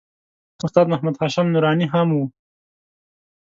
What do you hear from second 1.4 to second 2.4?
نوراني هم و.